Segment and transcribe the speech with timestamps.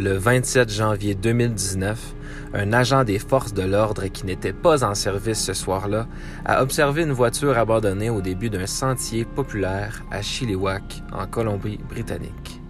[0.00, 2.14] le 27 janvier 2019,
[2.54, 6.06] un agent des forces de l'ordre qui n'était pas en service ce soir-là
[6.46, 12.62] a observé une voiture abandonnée au début d'un sentier populaire à Chilliwack, en Colombie-Britannique.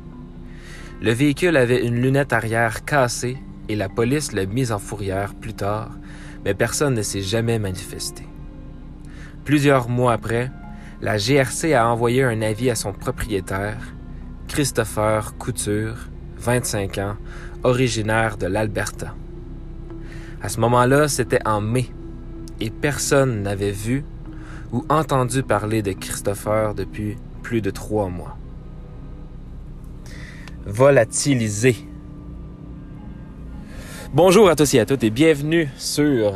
[1.01, 3.39] Le véhicule avait une lunette arrière cassée
[3.69, 5.91] et la police l'a mise en fourrière plus tard,
[6.45, 8.25] mais personne ne s'est jamais manifesté.
[9.45, 10.51] Plusieurs mois après,
[11.01, 13.95] la GRC a envoyé un avis à son propriétaire,
[14.49, 17.17] Christopher Couture, 25 ans,
[17.65, 19.15] originaire de l'Alberta.
[20.43, 21.87] À ce moment-là, c'était en mai,
[22.61, 24.05] et personne n'avait vu
[24.73, 28.37] ou entendu parler de Christopher depuis plus de trois mois.
[30.65, 31.77] Volatilisé.
[34.15, 36.33] Bonjour à tous et à toutes et bienvenue sur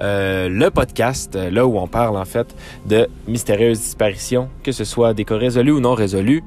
[0.00, 2.54] euh, le podcast, là où on parle en fait
[2.86, 6.42] de mystérieuses disparitions, que ce soit des cas résolus ou non résolus.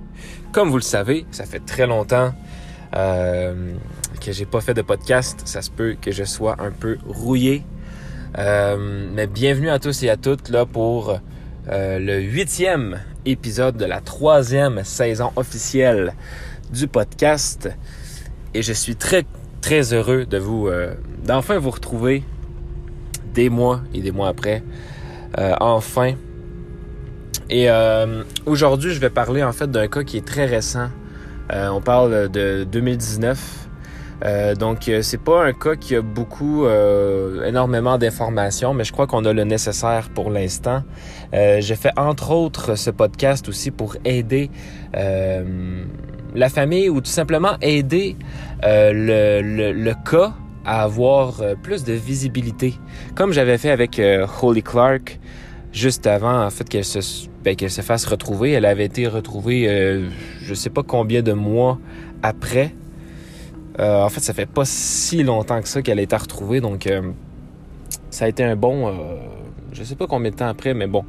[0.52, 2.34] Comme vous le savez, ça fait très longtemps
[2.96, 3.74] euh,
[4.20, 5.42] que j'ai pas fait de podcast.
[5.46, 7.64] Ça se peut que je sois un peu rouillé.
[8.38, 11.20] Euh, mais bienvenue à tous et à toutes là pour
[11.68, 16.14] euh, le huitième épisode de la troisième saison officielle
[16.72, 17.70] du podcast.
[18.54, 19.24] Et je suis très
[19.62, 20.70] très heureux de vous
[21.24, 22.24] d'enfin vous retrouver
[23.34, 24.64] des mois et des mois après.
[25.60, 26.14] enfin.
[27.52, 27.68] Et
[28.46, 30.90] aujourd'hui, je vais parler en fait d'un cas qui est très récent.
[31.52, 33.70] On parle de 2019.
[34.26, 38.92] Euh, donc, euh, c'est pas un cas qui a beaucoup, euh, énormément d'informations, mais je
[38.92, 40.84] crois qu'on a le nécessaire pour l'instant.
[41.32, 44.50] J'ai fait entre autres ce podcast aussi pour aider
[44.94, 48.16] la famille ou tout simplement aider
[48.64, 50.34] le, le, cas
[50.66, 52.74] à avoir plus de visibilité.
[53.16, 54.02] Comme j'avais fait avec
[54.42, 55.20] Holly Clark
[55.72, 58.52] juste avant en fait qu'elle se, ben, qu'elle se fasse retrouver.
[58.52, 60.10] Elle avait été retrouvée
[60.42, 61.80] je sais pas combien de mois
[62.24, 62.74] après
[63.80, 66.86] euh, en fait, ça fait pas si longtemps que ça qu'elle a été retrouvée, donc
[66.86, 67.02] euh,
[68.10, 68.88] ça a été un bon.
[68.88, 68.92] Euh,
[69.72, 71.06] je sais pas combien de temps après, mais bon.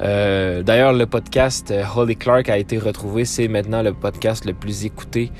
[0.00, 3.24] D'ailleurs, le podcast Holly Clark a été retrouvé.
[3.24, 5.30] C'est maintenant le podcast le plus écouté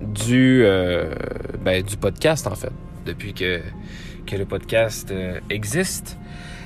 [0.00, 0.64] du,
[1.60, 2.72] ben, du podcast, en fait,
[3.04, 3.60] depuis que,
[4.26, 5.12] que le podcast
[5.50, 6.16] existe.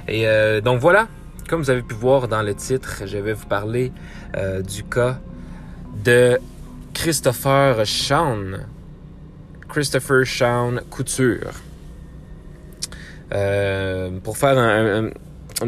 [0.06, 0.26] Et
[0.62, 1.09] donc voilà,
[1.49, 3.93] comme vous avez pu voir dans le titre, je vais vous parler
[4.65, 5.19] du cas
[6.05, 6.39] de
[6.95, 8.67] Christopher Shawn.
[9.69, 11.53] Christopher Shawn Couture.
[13.34, 15.12] Euh, pour faire une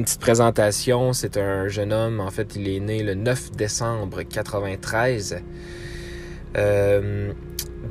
[0.05, 5.43] petite présentation, c'est un jeune homme, en fait, il est né le 9 décembre 93
[6.57, 7.33] euh,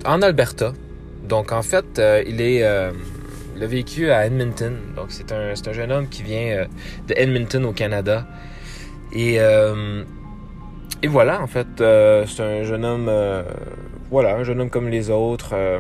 [0.06, 0.74] en Alberta.
[1.28, 2.64] Donc, en fait, euh, il est
[3.58, 4.76] le vécu à Edmonton.
[4.96, 6.68] Donc, c'est un, un, jeune homme qui vient
[7.08, 8.28] de Edmonton au Canada.
[9.14, 9.40] Et
[11.04, 13.44] et voilà, en fait, euh, c'est un jeune homme, euh,
[14.10, 15.80] voilà, un jeune homme comme les autres, euh,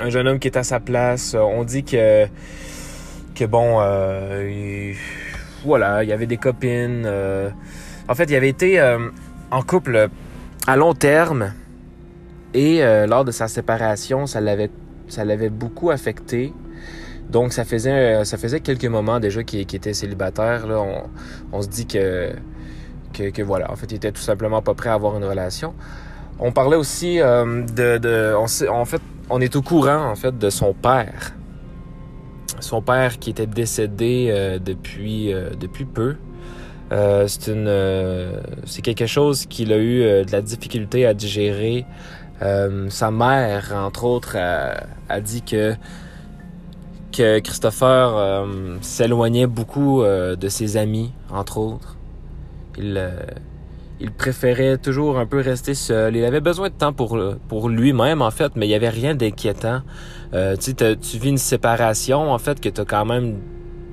[0.00, 1.36] un jeune homme qui est à sa place.
[1.38, 2.26] On dit que,
[3.36, 3.76] que bon,
[5.64, 7.06] voilà, il y avait des copines.
[8.08, 8.82] en fait, il avait été
[9.52, 10.08] en couple
[10.66, 11.52] à long terme
[12.54, 14.70] et lors de sa séparation, ça l'avait,
[15.08, 16.52] ça l'avait beaucoup affecté.
[17.30, 20.66] Donc, ça faisait, ça faisait quelques moments déjà qu'il, était célibataire.
[20.66, 20.84] Là,
[21.52, 22.32] on, se dit que
[23.12, 25.74] que, voilà, en fait, il était tout simplement pas prêt à avoir une relation.
[26.38, 29.00] On parlait aussi euh, de, on en fait,
[29.30, 31.34] on est au courant en fait de son père,
[32.60, 36.16] son père qui était décédé euh, depuis euh, depuis peu.
[36.90, 37.72] c'est une,
[38.66, 41.86] c'est quelque chose qu'il a eu de la difficulté à digérer.
[42.40, 45.74] Sa mère, entre autres, a, dit que
[47.12, 48.46] que Christopher
[48.82, 51.96] s'éloignait beaucoup de ses amis, entre autres.
[52.78, 53.10] Il, euh,
[54.00, 56.16] il préférait toujours un peu rester seul.
[56.16, 59.14] Il avait besoin de temps pour, pour lui-même, en fait, mais il n'y avait rien
[59.14, 59.80] d'inquiétant.
[60.34, 63.38] Euh, tu vis une séparation, en fait, que tu as quand même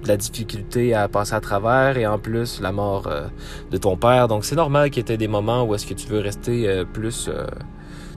[0.04, 3.28] de la difficulté à passer à travers et en plus la mort euh,
[3.72, 4.28] de ton père.
[4.28, 7.30] Donc c'est normal qu'il y ait des moments où est-ce que tu veux rester plus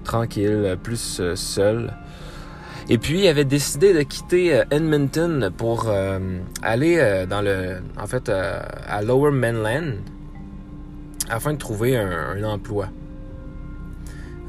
[0.06, 1.92] tranquille, plus seul.
[2.88, 5.90] Et puis, il avait décidé de quitter Edmonton pour
[6.62, 9.96] aller dans le, en fait, à Lower Mainland,
[11.28, 12.88] afin de trouver un, emploi.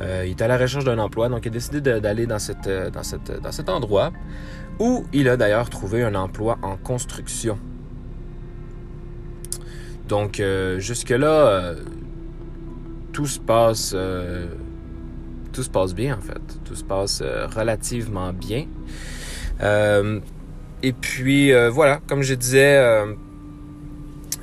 [0.01, 2.67] Euh, il est à la recherche d'un emploi, donc il a décidé d'aller dans, cette,
[2.67, 4.11] euh, dans, cette, dans cet endroit
[4.79, 7.57] où il a d'ailleurs trouvé un emploi en construction.
[10.07, 11.73] Donc euh, jusque-là,
[13.11, 13.95] tout se passe
[15.57, 16.39] tout se passe bien en fait.
[16.65, 17.23] Tout se passe
[17.55, 18.67] relativement bien.
[20.83, 22.79] et puis voilà, comme je disais,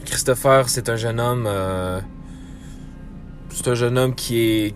[0.05, 1.49] Christopher, c'est un jeune homme
[3.50, 4.75] c'est un jeune homme qui est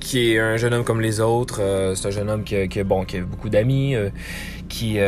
[0.00, 1.60] qui est un jeune homme comme les autres.
[1.96, 2.54] c'est un jeune homme qui
[2.84, 3.96] bon, qui a beaucoup d'amis,
[4.68, 4.98] qui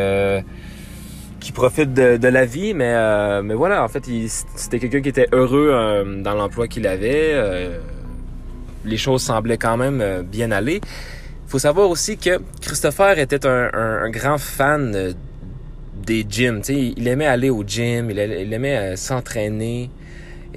[1.38, 2.96] qui profite de, la vie, mais
[3.42, 4.10] mais voilà, en fait,
[4.56, 5.70] c'était quelqu'un qui était heureux
[6.24, 7.32] dans l'emploi qu'il avait.
[8.86, 10.80] Les choses semblaient quand même bien aller.
[10.82, 15.14] Il faut savoir aussi que Christopher était un, grand fan
[16.04, 16.62] des gyms.
[16.68, 19.90] il aimait aller au gym, il, aimait s'entraîner.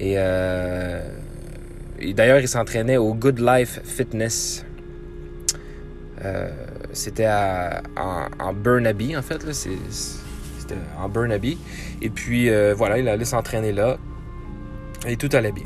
[0.01, 1.01] Euh,
[1.99, 4.65] et, d'ailleurs, il s'entraînait au Good Life Fitness.
[6.23, 6.49] Euh,
[6.93, 9.39] c'était en, Burnaby, en fait.
[9.51, 11.57] C'était en Burnaby.
[12.01, 13.97] Et puis, euh, voilà, il allait s'entraîner là.
[15.07, 15.65] Et tout allait bien.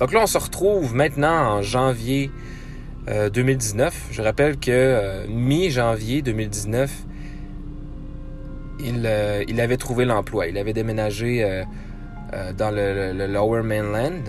[0.00, 2.30] Donc là, on se retrouve maintenant en janvier
[3.06, 4.08] 2019.
[4.10, 6.90] Je rappelle que mi-janvier 2019,
[8.80, 9.10] il,
[9.48, 10.46] il, avait trouvé l'emploi.
[10.48, 11.64] Il avait déménagé
[12.34, 14.24] euh, dans le, Lower Mainland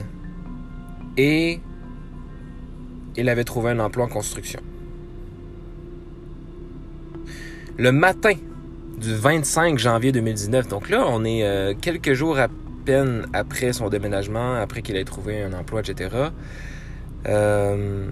[1.17, 1.59] et
[3.15, 4.59] il avait trouvé un emploi en construction.
[7.77, 8.33] Le matin
[8.99, 12.47] du 25 janvier 2019, donc là, on est euh, quelques jours à
[12.85, 16.09] peine après son déménagement, après qu'il ait trouvé un emploi, etc.
[17.27, 18.07] Euh,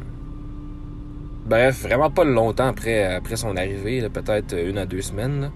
[1.46, 5.52] bref, vraiment pas longtemps après, après son arrivée, peut-être une à deux semaines.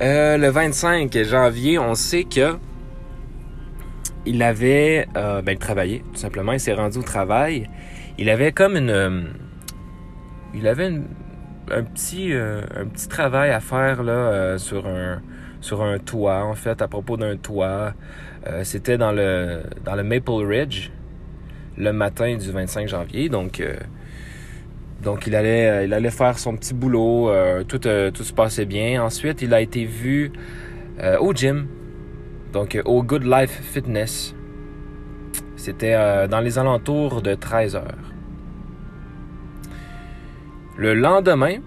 [0.00, 2.56] Euh, le 25 janvier, on sait que
[4.26, 6.52] il avait euh, ben, travaillé, tout simplement.
[6.52, 7.68] Il s'est rendu au travail.
[8.18, 9.32] Il avait comme une.
[10.54, 10.90] Il avait
[11.70, 15.20] un, petit, euh, un petit travail à faire là, sur, un,
[15.60, 17.94] sur un toit, en fait, à propos d'un toit.
[18.62, 20.90] C'était dans le, dans le Maple Ridge
[21.78, 23.28] le matin du 25 janvier.
[23.28, 23.62] Donc,
[25.26, 29.02] allait, euh, il allait faire son petit boulot, euh, tout, euh, tout se passait bien.
[29.02, 30.32] Ensuite, il a été vu
[31.20, 31.68] au gym,
[32.52, 34.34] donc au Good Life Fitness.
[35.54, 38.12] C'était dans les alentours de 13 heures.
[40.76, 41.58] Le lendemain,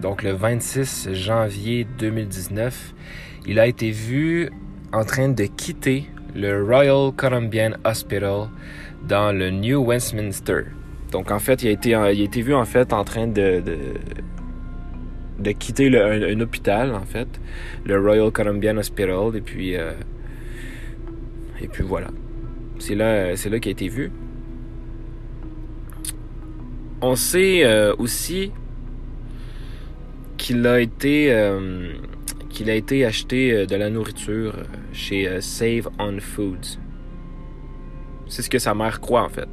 [0.00, 2.94] donc le 26 janvier 2019,
[3.46, 4.50] il a été vu
[4.92, 8.48] en train de quitter le Royal Columbian Hospital
[9.06, 10.66] dans le New Westminster.
[11.10, 13.62] Donc en fait, il a été, été vu en fait en train de,
[15.58, 17.28] quitter un, hôpital en fait,
[17.84, 19.92] le Royal Columbian Hospital, et puis euh,
[21.60, 22.08] et puis voilà.
[22.78, 24.12] C'est là, là qu'il a été vu.
[27.00, 28.52] On sait euh, aussi
[30.38, 31.92] qu'il a été euh,
[32.48, 34.54] qu'il a été acheté de la nourriture
[34.92, 36.78] chez Save on Foods.
[38.28, 39.48] C'est ce que sa mère croit en fait.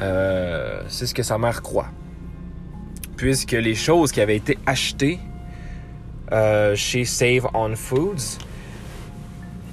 [0.00, 1.88] Euh, c'est ce que sa mère croit.
[3.16, 5.18] Puisque les choses qui avaient été achetées
[6.32, 8.38] euh, chez Save on Foods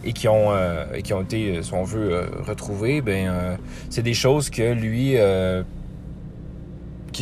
[0.04, 3.58] et qui ont, euh, qui ont été, si on veut, retrouvées, ben,
[3.90, 5.16] c'est des choses que lui,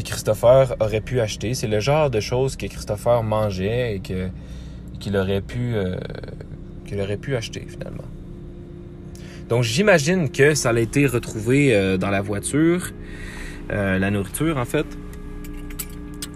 [0.04, 1.54] que Christopher aurait pu acheter.
[1.54, 4.30] C'est le genre de choses que Christopher mangeait et que
[5.00, 5.76] qu'il aurait pu
[6.86, 8.04] qu'il aurait pu acheter finalement.
[9.50, 12.92] Donc j'imagine que ça a été retrouvé euh, dans la voiture,
[13.72, 14.86] euh, la nourriture en fait.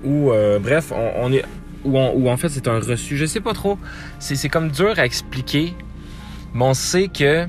[0.03, 1.45] Ou euh, bref, on, est
[1.85, 3.15] ou, en fait c'est un reçu.
[3.15, 3.77] Je sais pas trop.
[4.17, 5.73] C'est comme dur à expliquer.
[6.55, 7.45] Mais on sait que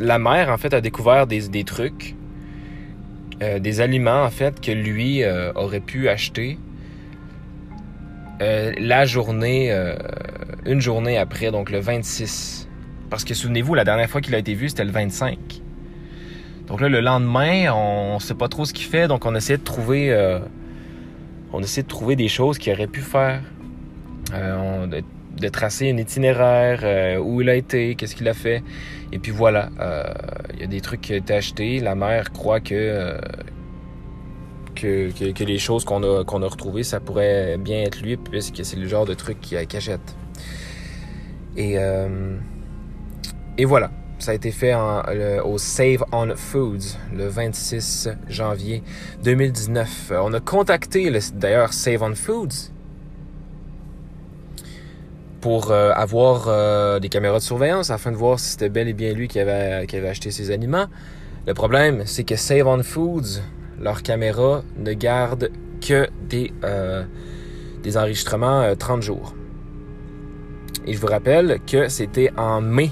[0.00, 2.13] la mère en fait a découvert des, des trucs,
[3.40, 5.22] des aliments en fait que lui
[5.54, 6.58] aurait pu acheter
[8.40, 9.72] la journée
[10.66, 12.68] une journée après, donc le 26.
[13.10, 15.38] Parce que souvenez-vous, la dernière fois qu'il a été vu, c'était le 25.
[16.66, 19.58] Donc là, le lendemain, on ne sait pas trop ce qu'il fait, donc on essaie
[19.58, 20.38] de trouver, euh,
[21.52, 23.42] on essaie de trouver des choses qu'il aurait pu faire,
[24.32, 25.02] euh,
[25.36, 28.62] de, tracer un itinéraire, euh, où il a été, qu'est-ce qu'il a fait,
[29.12, 29.70] et puis voilà,
[30.54, 31.78] il y a des trucs qui ont été achetés.
[31.78, 33.18] La mère croit que
[34.74, 38.64] que, que, les choses qu'on a, qu'on a retrouvées, ça pourrait bien être lui, puisque
[38.64, 40.16] c'est le genre de truc qu'il cachette.
[41.56, 42.36] Et, euh,
[43.56, 44.74] et voilà, ça a été fait
[45.44, 48.82] au Save on Foods le 26 janvier
[49.22, 50.12] 2019.
[50.20, 52.72] On a contacté d'ailleurs Save on Foods
[55.44, 58.94] pour euh, avoir euh, des caméras de surveillance afin de voir si c'était bel et
[58.94, 60.86] bien lui qui avait, acheté ces aliments.
[61.46, 63.42] Le problème, c'est que Save on Foods,
[63.78, 65.50] leurs caméras ne gardent
[65.86, 66.50] que des,
[67.82, 69.34] des enregistrements 30 jours.
[70.86, 72.90] Et je vous rappelle que c'était en mai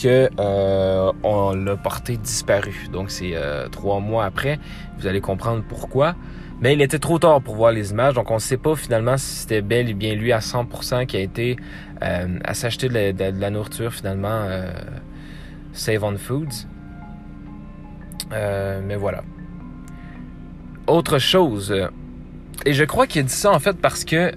[0.00, 2.88] que euh, on l'a porté disparu.
[2.92, 4.58] Donc c'est euh, trois mois après.
[4.98, 6.14] Vous allez comprendre pourquoi.
[6.60, 9.16] Mais il était trop tard pour voir les images, donc on ne sait pas finalement
[9.16, 11.56] si c'était bel et bien lui à 100% qui a été
[12.02, 14.46] euh, à s'acheter de, la nourriture finalement
[15.72, 16.66] Save on Foods.
[18.30, 19.22] mais voilà.
[20.86, 21.74] Autre chose,
[22.66, 24.32] et je crois qu'il dit ça en fait parce que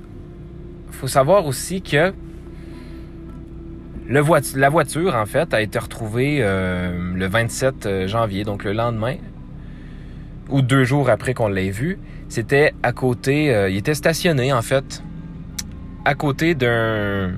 [0.92, 2.14] faut savoir aussi que
[4.08, 9.16] la voiture, en fait, a été retrouvée euh, le 27 euh, janvier, donc le lendemain,
[10.50, 12.00] ou deux jours après qu'on l'ait vu.
[12.30, 15.04] C'était à côté, euh, il était stationné, en fait,
[16.06, 17.34] à côté d'un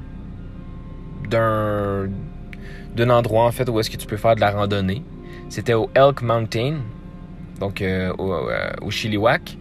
[1.30, 2.08] d'un
[2.96, 5.04] d'un endroit, en fait, où est-ce que tu peux faire de la randonnée.
[5.50, 6.78] C'était au Elk Mountain,
[7.60, 7.84] donc
[8.18, 8.36] au,
[8.82, 9.58] au Chilliwack.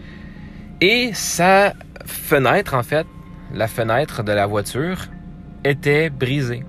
[0.81, 1.75] Et sa
[2.07, 3.07] fenêtre, en fait,
[3.53, 5.09] la fenêtre de la voiture
[5.65, 6.65] était brisée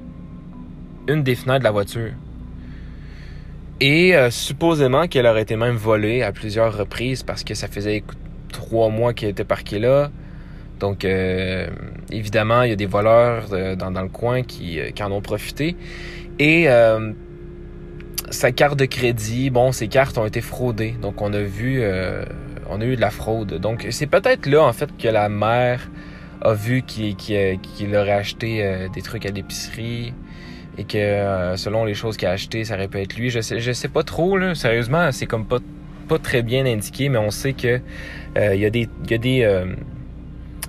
[1.08, 2.12] une des fenêtres de la voiture.
[3.82, 8.04] Et euh, supposément qu'elle aurait été même volée à plusieurs reprises parce que ça faisait
[8.52, 10.12] trois mois qu'elle était parquée là.
[10.80, 11.68] Donc, euh,
[12.10, 15.76] évidemment, il y a des voleurs euh, dans, le coin qui, qui, en ont profité.
[16.40, 16.68] Et
[18.30, 20.96] sa carte de crédit, bon, ses cartes ont été fraudées.
[21.02, 21.82] Donc, on a vu,
[22.70, 23.54] on a eu de la fraude.
[23.60, 25.90] Donc, c'est peut-être là, en fait, que la mère
[26.42, 30.14] a vu qu'il aurait acheté des trucs à l'épicerie
[30.78, 33.30] et que euh, selon les choses qu'il a achetées, ça aurait pu être lui.
[33.30, 34.56] Je sais, je sais pas trop, là.
[34.56, 35.60] Sérieusement, c'est comme pas,
[36.08, 37.80] pas très bien indiqué, mais on sait que
[38.38, 38.90] euh, il y a des.
[39.10, 39.76] Y euh,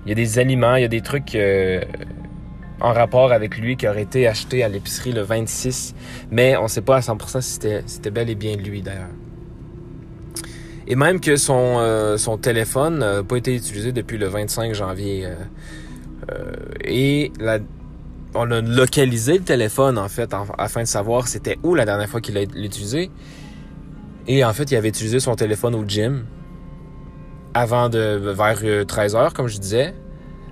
[0.07, 1.37] y a des aliments, il y a des trucs
[2.81, 5.97] en rapport avec lui qui auraient été achetés à l'épicerie le 26,
[6.31, 9.09] mais on sait pas à 100% si c'était, c'était bel et bien lui d'ailleurs.
[10.87, 15.27] Et même que son, son téléphone n'a pas été utilisé depuis le 25 janvier.
[16.85, 17.59] et la,
[18.35, 22.21] on a localisé le téléphone, en fait, afin de savoir c'était où la dernière fois
[22.21, 23.11] qu'il a utilisé.
[24.29, 26.27] Et en fait, il avait utilisé son téléphone au gym
[27.55, 29.95] avant de vers 13 euh, heures, comme je disais,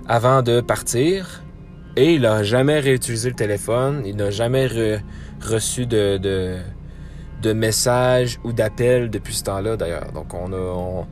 [0.07, 1.43] avant de partir.
[1.97, 4.01] Et il n'a jamais réutilisé le téléphone.
[4.05, 4.67] Il n'a jamais
[5.41, 6.57] reçu de, de,
[8.43, 10.11] ou d'appels depuis ce temps-là, d'ailleurs.
[10.13, 11.05] Donc, on a...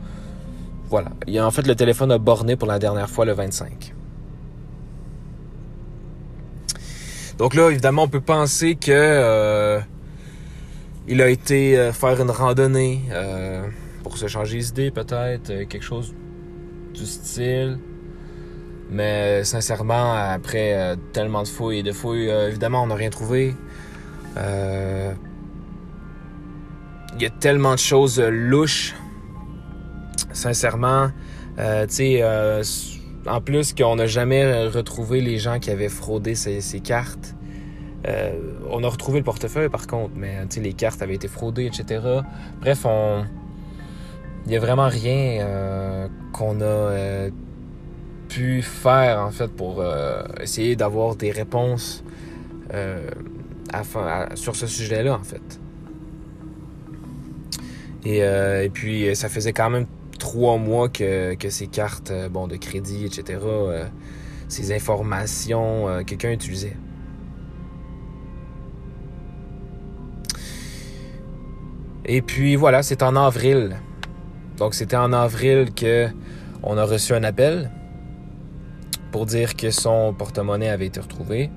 [0.90, 1.10] voilà.
[1.28, 3.94] Il, en fait, le téléphone a borné pour la dernière fois le 25.
[7.38, 9.80] Donc là, évidemment, on peut penser que euh,
[11.08, 13.68] il a été euh, faire une randonnée euh,
[14.04, 16.14] pour se changer les idées, peut-être, quelque chose
[16.94, 17.80] du style.
[18.90, 23.56] Mais sincèrement, après tellement de fouilles et de fouilles, évidemment, on n'a rien trouvé.
[24.36, 24.42] Il
[27.20, 28.94] y a tellement de choses louches.
[30.32, 31.10] Sincèrement,
[31.58, 32.22] tu sais
[33.28, 37.36] en plus qu'on n'a jamais retrouvé les gens qui avaient fraudé ces, cartes.
[38.08, 38.34] Euh,
[38.70, 42.02] on a retrouvé le portefeuille par contre, mais les cartes avaient été fraudées, etc.
[42.60, 42.86] Bref,
[44.46, 47.30] il n'y a vraiment rien euh, qu'on a euh,
[48.28, 49.84] pu faire en fait pour
[50.42, 52.04] essayer d'avoir des réponses
[54.36, 55.60] sur ce sujet-là en fait.
[58.06, 59.86] Et, puis ça faisait quand même
[60.24, 63.86] trois mois que, que ces cartes euh, bon, de crédit, etc., euh,
[64.48, 66.78] ces informations, euh, quelqu'un utilisait.
[72.06, 73.76] Et puis voilà, c'est en avril.
[74.56, 76.08] Donc c'était en avril que
[76.64, 77.70] on a reçu un appel
[79.12, 81.50] pour dire que son porte-monnaie avait été retrouvé.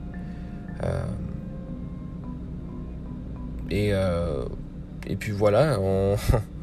[3.70, 3.90] et,
[5.08, 6.16] et puis voilà, on,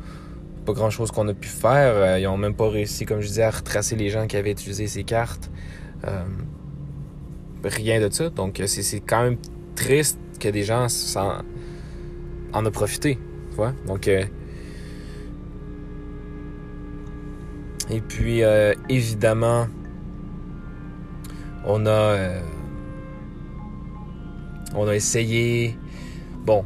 [0.63, 1.95] pas grand chose qu'on a pu faire.
[1.95, 4.51] Euh, ils ont même pas réussi, comme je disais, à retracer les gens qui avaient
[4.51, 5.51] utilisé ces cartes.
[6.05, 6.23] Euh,
[7.63, 8.29] rien de ça.
[8.29, 9.37] Donc c'est quand même
[9.75, 11.41] triste que des gens en,
[12.53, 13.19] en profité.
[13.85, 14.25] Donc euh,
[17.89, 18.41] et puis
[18.89, 19.67] évidemment
[21.65, 22.39] on a
[24.73, 25.77] on a essayé
[26.45, 26.65] bon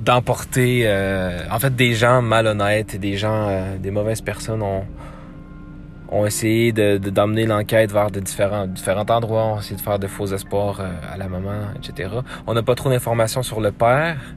[0.00, 4.84] d'emporter euh, en fait des gens malhonnêtes des gens euh, des mauvaises personnes ont
[6.08, 10.06] ont essayé de d'emmener l'enquête vers de différents différents endroits ont essayé de faire de
[10.06, 12.10] faux espoirs euh, à la maman etc
[12.46, 14.34] on n'a pas trop d'informations sur le père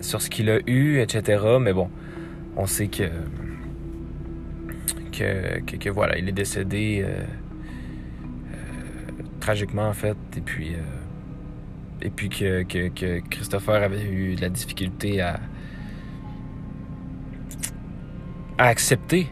[0.00, 1.88] sur ce qu'il a eu etc mais bon
[2.56, 3.04] on sait que,
[5.12, 7.04] que, que voilà il est décédé
[9.38, 10.74] tragiquement en fait et puis
[12.02, 15.40] et puis que, que, Christopher avait eu de la difficulté à,
[18.58, 19.28] à accepter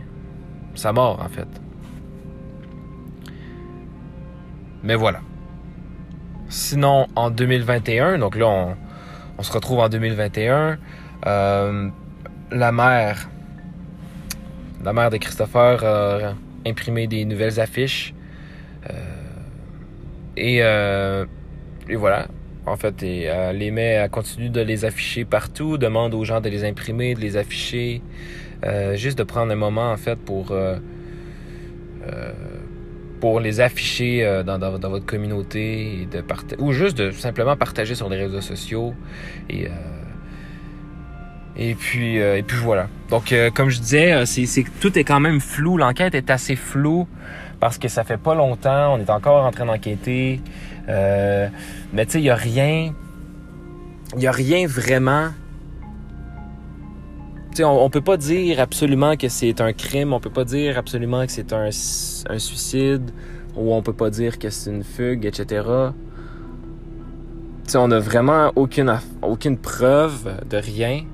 [0.74, 1.48] sa mort, en fait.
[4.82, 5.20] Mais voilà.
[6.48, 8.76] sinon, en 2021, donc là, on,
[9.38, 10.78] on se retrouve en 2021,
[11.26, 11.88] euh,
[12.50, 13.28] la mère,
[14.84, 16.34] la mère de Christopher a
[16.66, 18.14] imprimé des nouvelles affiches.
[18.88, 18.92] Euh,
[20.36, 21.26] et, euh,
[21.88, 22.26] et voilà,
[22.66, 26.40] en fait, et, elle les met, elle continue de les afficher partout, demande aux gens
[26.40, 28.02] de les imprimer, de les afficher,
[28.64, 30.76] euh, juste de prendre un moment en fait pour euh,
[32.12, 32.32] euh,
[33.42, 36.08] les afficher euh, dans, votre communauté
[36.58, 38.94] ou juste de simplement partager sur les réseaux sociaux
[39.50, 39.70] et euh,
[41.56, 42.86] et puis et puis voilà.
[43.10, 47.08] Donc comme je disais, c'est tout est quand même flou, l'enquête est assez floue
[47.58, 50.40] parce que ça fait pas longtemps, on est encore en train d'enquêter.
[50.88, 51.48] Euh,
[51.92, 52.94] mais tu sais, il y a rien
[54.14, 55.30] il y a rien vraiment
[57.50, 60.44] tu sais, on, on peut pas dire absolument que c'est un crime, on peut pas
[60.44, 63.10] dire absolument que c'est un, un suicide
[63.56, 65.64] ou on peut pas dire que c'est une fugue, etc.
[67.64, 71.04] Tu sais, on a vraiment aucune aucune preuve de rien.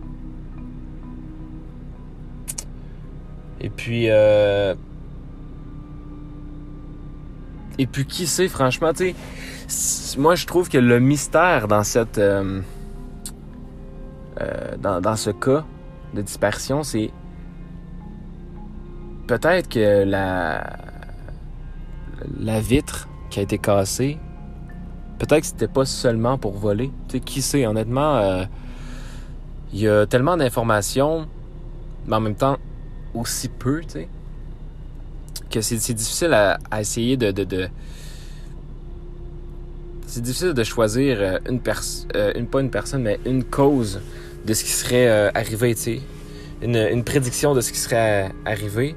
[3.61, 4.75] Et puis euh,
[7.79, 9.15] et puis qui sait, franchement, tu sais,
[10.19, 12.61] moi je trouve que le mystère dans cette, euh,
[14.41, 15.65] euh, dans, dans ce cas
[16.15, 17.11] de dispersion, c'est
[19.27, 20.77] peut-être que la,
[22.39, 24.19] la vitre qui a été cassée,
[25.19, 26.91] peut-être que c'était pas seulement pour voler.
[27.09, 28.45] Tu sais, qui sait, honnêtement, euh,
[29.73, 31.27] il y a tellement d'informations,
[32.07, 32.59] mais en même temps
[33.15, 34.09] aussi peu, tu sais
[35.53, 37.69] que c'est difficile à, essayer de...
[40.13, 44.03] c'est difficile de choisir euh, une personne, euh, une, pas une personne, mais une cause
[44.45, 46.01] de ce qui serait euh, arrivé, tu sais.
[46.61, 48.95] Une, prédiction de ce qui serait arrivé.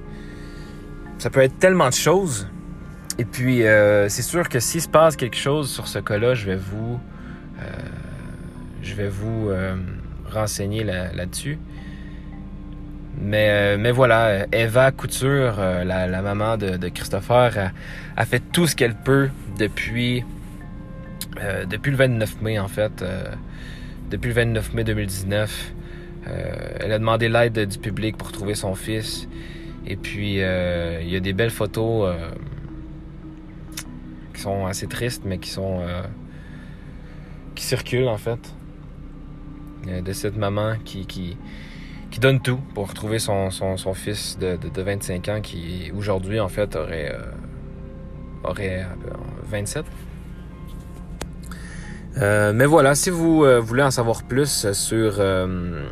[1.18, 2.48] Ça peut être tellement de choses.
[3.18, 6.48] Et puis, euh, c'est sûr que s'il se passe quelque chose sur ce cas-là, je
[6.48, 7.00] vais vous...
[8.84, 9.50] je vais vous
[10.32, 11.54] renseigner là-dessus.
[11.54, 11.76] Là
[13.22, 17.72] mais, euh, mais voilà, Eva Couture, euh, la, maman de, Christopher,
[18.18, 20.24] a, fait tout ce qu'elle peut depuis,
[21.40, 23.02] euh, depuis le 29 mai, en fait.
[23.02, 23.24] Euh,
[24.10, 25.74] depuis le 29 mai 2019.
[26.26, 29.28] elle a demandé l'aide du public pour trouver son fils.
[29.88, 32.16] Et puis, il y a des belles photos
[34.34, 35.82] qui sont assez tristes, mais qui sont...
[37.56, 38.54] qui circulent, en fait.
[39.86, 41.06] de cette maman qui...
[41.06, 41.38] qui
[42.20, 46.40] donne tout pour retrouver son, son, son fils de, de, de, 25 ans qui aujourd'hui
[46.40, 47.22] en fait aurait euh,
[48.44, 48.86] aurait
[49.50, 49.86] 27.
[52.18, 55.86] Euh, mais voilà, si vous euh, voulez en savoir plus sur euh,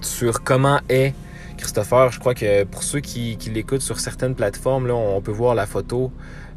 [0.00, 1.14] sur comment est
[1.58, 5.54] Christopher, je crois que pour ceux qui, l'écoutent sur certaines plateformes, là, on peut voir
[5.54, 6.12] la photo,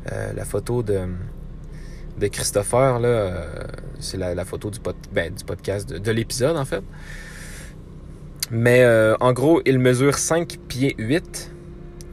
[0.09, 0.99] la photo de
[2.17, 3.45] de Christopher là,
[3.99, 4.79] c'est la, photo du,
[5.11, 6.83] ben, podcast de, de l'épisode en fait.
[8.49, 8.85] Mais
[9.19, 11.51] en gros, il mesure 5 pieds 8,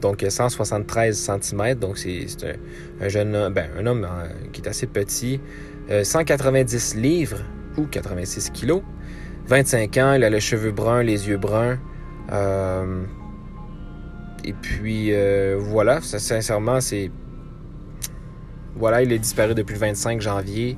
[0.05, 1.75] donc 173 cm.
[1.75, 5.39] Donc c'est un, un, jeune ben, un homme euh, qui est assez petit.
[5.89, 7.39] Euh, 190 livres
[7.77, 8.81] ou 86 kilos.
[9.47, 11.77] 25 ans, il a les cheveux bruns, les yeux bruns.
[12.31, 13.03] Euh,
[14.43, 17.11] et puis euh, voilà, ça, sincèrement, c'est
[18.77, 20.77] voilà, il est disparu depuis le 25 janvier.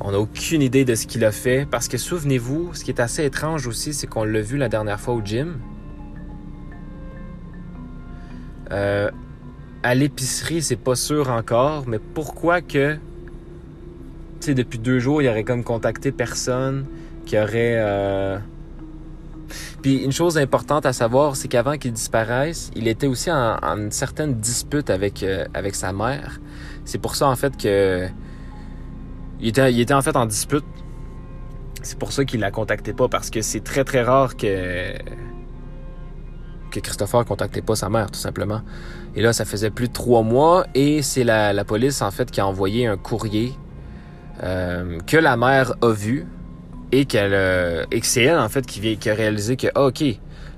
[0.00, 1.66] On n'a aucune idée de ce qu'il a fait.
[1.70, 4.98] Parce que souvenez-vous, ce qui est assez étrange aussi, c'est qu'on l'a vu la dernière
[4.98, 5.58] fois au gym.
[8.72, 9.10] Euh,
[9.84, 12.96] à l'épicerie, c'est pas sûr encore, mais pourquoi que,
[14.54, 16.86] depuis deux jours, il aurait comme contacté personne
[17.26, 17.76] qui aurait.
[17.76, 18.38] Euh...
[19.82, 23.90] Puis une chose importante à savoir, c'est qu'avant qu'il disparaisse, il était aussi en, une
[23.90, 26.40] certaine dispute avec, euh, avec sa mère.
[26.84, 28.08] C'est pour ça, en fait, que.
[29.40, 30.64] Il était, il était en fait en dispute.
[31.82, 34.94] C'est pour ça qu'il la contactait pas, parce que c'est très très rare que.
[36.70, 38.62] que Christopher contactait pas sa mère, tout simplement.
[39.14, 42.40] Et là, ça faisait plus de trois mois, et c'est la police, en fait, qui
[42.40, 43.54] a envoyé un courrier
[44.42, 46.26] euh, que la mère a vu,
[46.92, 50.04] et qu'elle euh, et que c'est elle, en fait, qui, a réalisé que, ah, OK,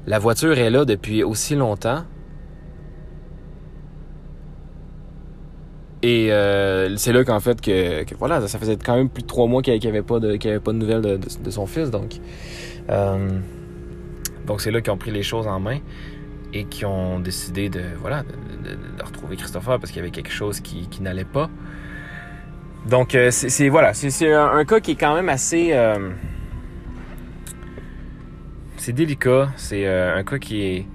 [0.07, 2.05] la voiture est là depuis aussi longtemps.
[6.03, 9.49] Et euh, c'est là qu'en fait que, voilà, ça faisait quand même plus de trois
[9.49, 12.21] mois qu'il n'y avait pas de avait pas de nouvelles de, son fils, donc
[14.47, 15.79] donc c'est là qu'ils ont pris les choses en main
[16.55, 20.61] et qui ont décidé de voilà de, retrouver Christopher parce qu'il y avait quelque chose
[20.61, 21.51] qui n'allait pas.
[22.87, 26.11] Donc euh, c'est voilà, c'est un, cas qui est quand même assez euh,
[28.77, 30.87] c'est délicat, c'est euh, un cas qui est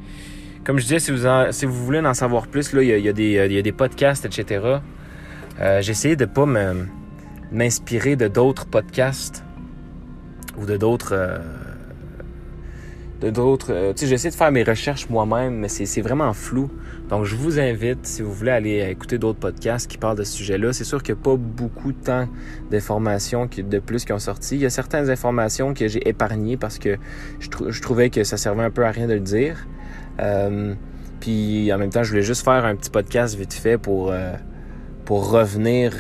[0.64, 3.72] comme je disais, si vous, si vous voulez en savoir plus, il y a, des,
[3.74, 4.78] podcasts, etc.
[5.82, 6.88] J'ai de pas me,
[7.52, 9.44] m'inspirer de d'autres podcasts
[10.58, 11.42] ou de d'autres
[13.20, 13.94] de d'autres.
[13.98, 16.72] J'essaie de faire mes recherches moi-même, mais c'est vraiment flou.
[17.14, 20.34] Donc, je vous invite, si vous voulez aller écouter d'autres podcasts qui parlent de ce
[20.34, 20.74] sujet-là.
[20.74, 22.28] C'est sûr qu'il n'y a pas beaucoup de temps
[22.72, 24.56] d'informations de plus qui ont sorti.
[24.56, 26.98] Il y a certaines informations que j'ai épargnées parce que
[27.40, 29.68] je, trouvais que ça servait un peu à rien de le dire.
[30.22, 30.74] Euh,
[31.20, 34.34] puis, en même temps, je voulais juste faire un petit podcast vite fait pour, euh,
[35.06, 35.94] pour revenir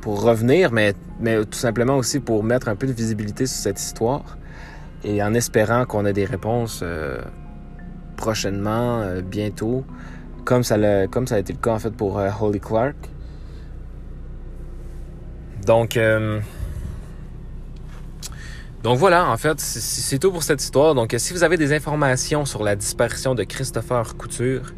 [0.00, 4.38] pour revenir, mais, tout simplement aussi pour mettre un peu de visibilité sur cette histoire
[5.02, 7.18] et en espérant qu'on ait des réponses euh,
[8.22, 9.84] prochainement, euh, bientôt,
[10.44, 12.96] comme ça, a, comme ça a été le cas en fait pour euh, Holly Clark.
[15.66, 15.98] Donc,
[18.82, 20.96] donc voilà, en fait, c'est tout pour cette histoire.
[20.96, 24.72] Donc, si vous avez des informations sur la disparition de Christopher Couture,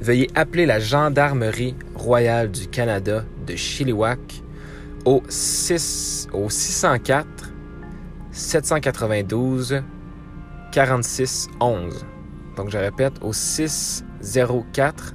[0.00, 4.42] veuillez appeler la Gendarmerie royale du Canada de Chilliwack
[5.04, 7.26] au, 6, au 604
[8.32, 9.82] 792
[10.72, 12.11] 46 11.
[12.56, 15.14] Donc je répète au 604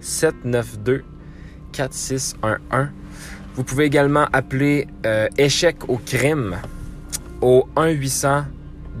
[0.00, 1.02] 792
[1.72, 2.88] 4611.
[3.54, 6.56] Vous pouvez également appeler euh, échec au crime
[7.40, 8.44] au 1 800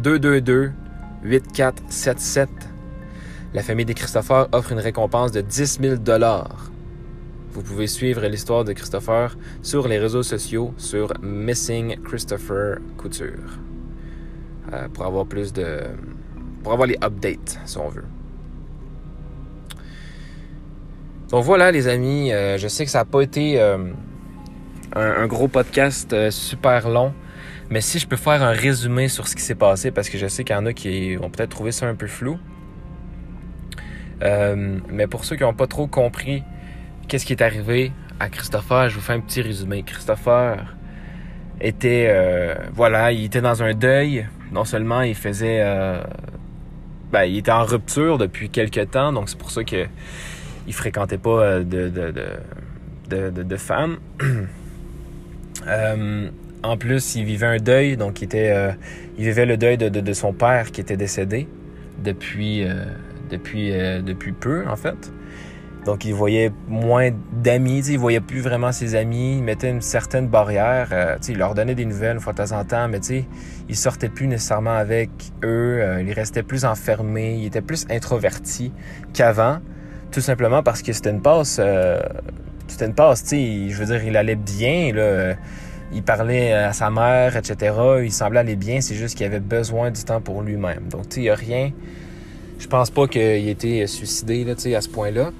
[0.02, 0.72] 222
[1.24, 2.48] 8477.
[3.54, 6.72] La famille des Christopher offre une récompense de 10 000 dollars
[7.52, 13.58] vous pouvez suivre l'histoire de Christopher sur les réseaux sociaux sur Missing Christopher Couture
[14.72, 15.82] euh, pour avoir plus de.
[16.62, 18.04] Pour avoir les updates, si on veut.
[21.30, 23.78] Donc voilà, les amis, euh, je sais que ça n'a pas été euh,
[24.94, 27.14] un, gros podcast super long,
[27.70, 30.26] mais si je peux faire un résumé sur ce qui s'est passé, parce que je
[30.26, 32.38] sais qu'il y en a qui vont peut-être trouver ça un peu flou.
[34.20, 36.42] mais pour ceux qui n'ont pas trop compris
[37.08, 38.88] qu'est-ce qui est arrivé à Christopher?
[38.88, 39.82] Je vous fais un petit résumé.
[39.82, 40.76] Christopher
[41.60, 44.26] était, euh, voilà, il était dans un deuil.
[44.50, 46.02] Non seulement il faisait, euh,
[47.12, 49.86] ben, il était en rupture depuis quelques temps, donc c'est pour ça que
[50.66, 53.98] il fréquentait pas euh, de, de, de, de, femmes.
[56.62, 58.74] en plus, il vivait un deuil, donc il était,
[59.18, 61.48] il vivait le deuil de, son père qui était décédé
[62.02, 62.64] depuis,
[63.30, 65.12] depuis, depuis peu, en fait.
[65.84, 70.28] Donc, il voyait moins d'amis, il voyait plus vraiment ses amis, il mettait une certaine
[70.28, 70.90] barrière.
[70.92, 73.00] Euh, il leur donnait des nouvelles une fois de temps en temps, mais
[73.68, 75.10] il sortait plus nécessairement avec
[75.42, 78.72] eux, euh, il restait plus enfermé, il était plus introverti
[79.12, 79.58] qu'avant,
[80.12, 81.58] tout simplement parce que c'était une passe.
[81.60, 82.00] Euh,
[82.68, 85.34] c'était une passe, je veux dire, il allait bien, là.
[85.94, 87.74] Il parlait à sa mère, etc.
[88.02, 90.88] Il semblait aller bien, c'est juste qu'il avait besoin du temps pour lui-même.
[90.88, 91.70] Donc, il n'y a rien.
[92.58, 95.32] Je pense pas qu'il ait été suicidé, là, à ce point-là.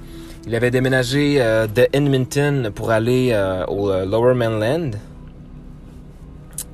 [0.45, 4.91] Il avait déménagé euh, de Edmonton pour aller euh, au euh, Lower Mainland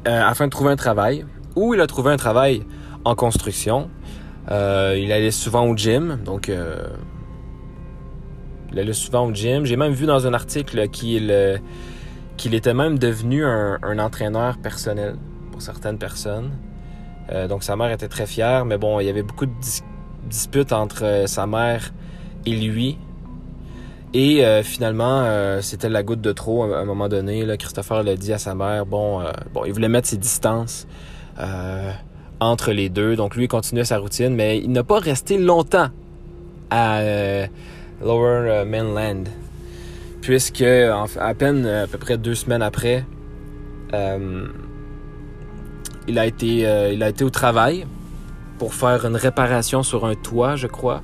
[0.05, 1.23] afin de trouver un travail.
[1.55, 2.63] Où il a trouvé un travail?
[3.05, 3.89] En construction.
[4.49, 6.51] il allait souvent au gym, donc
[8.71, 9.65] il allait souvent au gym.
[9.65, 11.61] J'ai même vu dans un article qu'il
[12.37, 15.15] qu'il était même devenu un, un, entraîneur personnel
[15.51, 16.51] pour certaines personnes.
[17.47, 19.53] donc sa mère était très fière, mais bon, il y avait beaucoup de
[20.27, 21.93] disputes entre sa mère
[22.45, 22.97] et lui
[24.13, 27.45] et euh, finalement, euh, c'était la goutte de trop à un moment donné.
[27.45, 28.85] Là, Christopher l'a dit à sa mère.
[28.85, 30.87] Bon, euh, bon, il voulait mettre ses distances
[32.39, 33.15] entre les deux.
[33.15, 35.89] Donc lui, il continuait sa routine, mais il n'a pas resté longtemps
[36.69, 37.01] à
[38.03, 39.23] Lower Mainland,
[40.21, 43.05] puisque à peine à peu près deux semaines après,
[43.93, 44.49] il
[46.19, 47.87] a été, il a été au travail
[48.57, 51.01] pour faire une réparation sur un toit, je crois.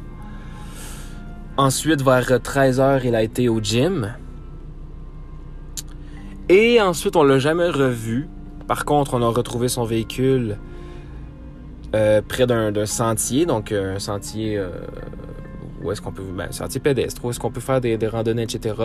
[1.58, 4.13] Ensuite, vers 13h, il a été au gym.
[6.50, 8.28] Et ensuite, on l'a jamais revu.
[8.68, 10.58] Par contre, on a retrouvé son véhicule
[11.96, 14.70] euh, près d'un sentier, donc euh, un sentier euh,
[15.82, 18.76] où est-ce qu'on peut, ben, sentier pédestre, où est-ce qu'on peut faire des, randonnées, etc.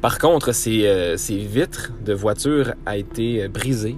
[0.00, 3.96] Par contre, ses, vitres de voiture a été brisées.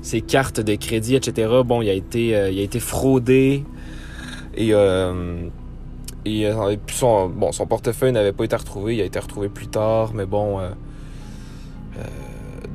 [0.00, 1.60] Ses cartes de crédit, etc.
[1.62, 3.64] Bon, il a été, il a été fraudé
[4.56, 4.72] et
[6.26, 9.68] et, puis son, bon, son portefeuille n'avait pas été retrouvé, il a été retrouvé plus
[9.68, 10.60] tard, mais bon.
[10.60, 10.70] Euh,
[11.98, 12.02] euh,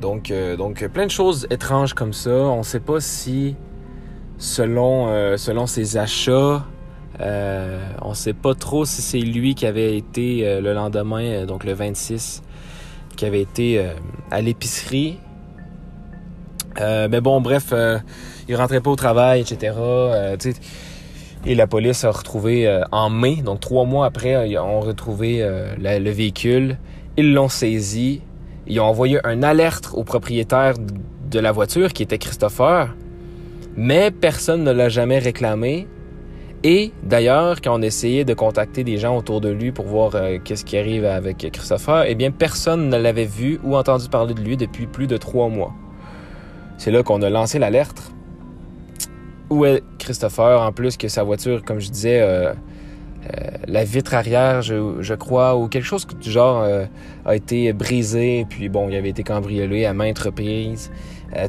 [0.00, 2.30] donc, donc, plein de choses étranges comme ça.
[2.30, 3.54] On ne sait pas si,
[4.38, 6.64] selon, selon ses achats,
[7.20, 11.72] on ne sait pas trop si c'est lui qui avait été le lendemain, donc le
[11.72, 12.42] 26,
[13.14, 13.92] qui avait été
[14.32, 15.20] à l'épicerie.
[16.80, 17.72] mais bon, bref,
[18.48, 19.72] il rentrait pas au travail, etc.
[21.44, 25.38] Et la police a retrouvé euh, en mai, donc trois mois après, ils ont retrouvé
[25.42, 26.78] euh, le véhicule.
[27.16, 28.22] Ils l'ont saisi
[28.68, 30.74] Ils ont envoyé un alerte au propriétaire
[31.30, 32.94] de la voiture, qui était Christopher,
[33.76, 35.88] mais personne ne l'a jamais réclamé.
[36.62, 40.38] Et d'ailleurs, quand on essayait de contacter des gens autour de lui pour voir euh,
[40.44, 44.40] qu'est-ce qui arrive avec Christopher, eh bien, personne ne l'avait vu ou entendu parler de
[44.40, 45.72] lui depuis plus de trois mois.
[46.78, 48.11] C'est là qu'on a lancé l'alerte.
[49.52, 50.60] Où est Christopher?
[50.60, 55.56] En plus que sa voiture, comme je disais, euh, euh, la vitre arrière, je, crois,
[55.56, 56.66] ou quelque chose du genre
[57.24, 58.46] a été brisé.
[58.48, 60.90] Puis bon, il avait été cambriolé à maintes reprises.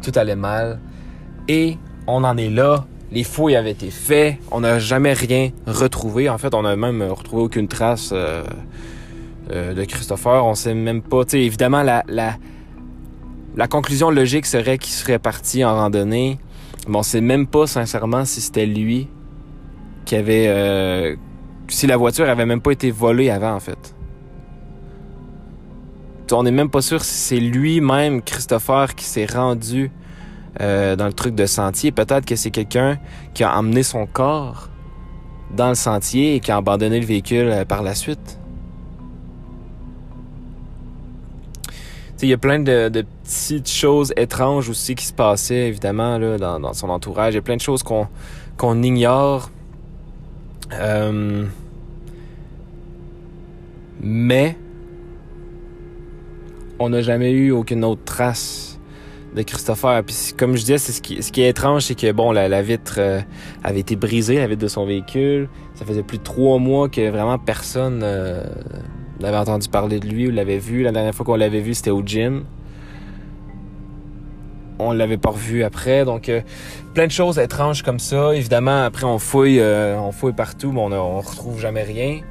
[0.01, 0.79] tout allait mal.
[1.47, 4.37] Et on en est là les fouilles avaient été faites.
[4.51, 6.29] On n'a jamais rien retrouvé.
[6.29, 8.43] En fait, on n'a même retrouvé aucune trace euh,
[9.51, 10.43] euh, de Christopher.
[10.45, 11.23] On sait même pas.
[11.23, 16.39] Tu évidemment, la conclusion logique serait qu'il serait parti en randonnée.
[16.87, 19.07] Mais on sait même pas sincèrement si c'était lui
[20.05, 20.47] qui avait.
[20.47, 21.15] Euh,
[21.67, 23.95] si la voiture avait même pas été volée avant, en fait.
[26.31, 29.91] On n'est même pas sûr si c'est lui-même, Christopher, qui s'est rendu
[30.61, 31.91] euh, dans le truc de sentier.
[31.91, 32.97] Peut-être que c'est quelqu'un
[33.33, 34.69] qui a emmené son corps
[35.53, 38.39] dans le sentier et qui a abandonné le véhicule euh, par la suite.
[42.23, 42.89] Il y a plein de,
[43.23, 47.33] petites choses étranges aussi qui se passaient, évidemment, là, dans, son entourage.
[47.33, 48.07] Il y a plein de choses qu'on
[48.57, 49.49] qu'on ignore.
[50.71, 51.45] Euh,
[53.99, 54.57] mais
[56.79, 58.79] on n'a jamais eu aucune autre trace
[59.35, 60.03] de Christopher.
[60.03, 62.95] Puis comme je disais, ce qui, ce qui est étrange, c'est que bon, la, vitre
[62.99, 63.21] euh,
[63.63, 65.49] avait été brisée, la vitre de son véhicule.
[65.75, 68.43] Ça faisait plus de trois mois que vraiment personne euh,
[69.19, 70.83] n'avait entendu parler de lui ou l'avait vu.
[70.83, 72.43] La dernière fois qu'on l'avait vu, c'était au gym.
[74.79, 76.41] On l'avait pas revu après, donc euh,
[76.93, 78.35] plein de choses étranges comme ça.
[78.35, 82.21] Évidemment, après on fouille, on fouille partout, mais on, ne retrouve jamais rien.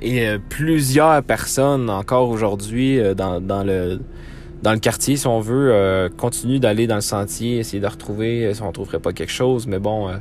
[0.00, 6.96] et plusieurs personnes encore aujourd'hui dans, le quartier, si on veut, euh, continue d'aller dans
[6.96, 9.66] le sentier, essayer de retrouver euh, si on trouverait pas quelque chose.
[9.66, 10.16] Mais bon, euh,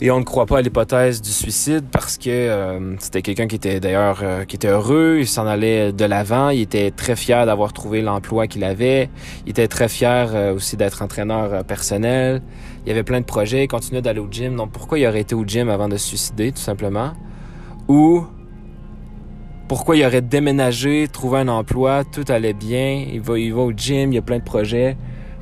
[0.00, 3.80] et on ne croit pas à l'hypothèse du suicide parce que c'était quelqu'un qui était
[3.80, 8.02] d'ailleurs qui était heureux, il s'en allait de l'avant, il était très fier d'avoir trouvé
[8.02, 9.10] l'emploi qu'il avait,
[9.46, 12.42] il était très fier aussi d'être entraîneur personnel.
[12.84, 14.56] Il y avait plein de projets, il continuait d'aller au gym.
[14.56, 17.12] Donc pourquoi il aurait été au gym avant de se suicider, tout simplement?
[17.88, 18.24] Ou
[19.68, 23.72] pourquoi il aurait déménagé, trouvé un emploi, tout allait bien, il va, il va au
[23.72, 24.96] gym, il y a plein de projets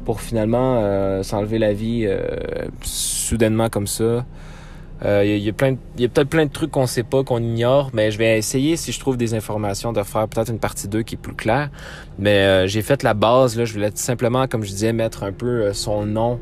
[0.05, 2.21] pour finalement euh, s'enlever la vie euh,
[3.27, 4.25] soudainement comme ça.
[5.05, 8.17] Euh, il y a, peut-être plein de trucs qu'on sait pas, qu'on ignore, mais je
[8.17, 11.19] vais essayer si je trouve des informations de faire peut-être une partie 2 qui est
[11.19, 11.71] plus claire.
[12.19, 15.75] Mais j'ai fait la base là, je voulais simplement, comme je disais, mettre un peu
[15.75, 16.41] son nom,